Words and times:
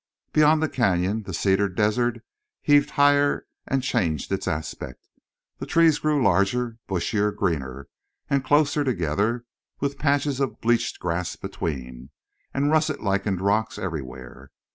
Beyond 0.33 0.63
the 0.63 0.67
canyon 0.67 1.21
the 1.21 1.31
cedared 1.31 1.75
desert 1.75 2.23
heaved 2.63 2.89
higher 2.89 3.45
and 3.67 3.83
changed 3.83 4.31
its 4.31 4.47
aspect. 4.47 5.07
The 5.59 5.67
trees 5.67 5.99
grew 5.99 6.23
larger, 6.23 6.79
bushier, 6.89 7.29
greener, 7.31 7.87
and 8.27 8.43
closer 8.43 8.83
together, 8.83 9.45
with 9.79 9.99
patches 9.99 10.39
of 10.39 10.59
bleached 10.59 10.99
grass 10.99 11.35
between, 11.35 12.09
and 12.51 12.71
russet 12.71 13.03
lichened 13.03 13.41
rocks 13.41 13.77
everywhere. 13.77 14.49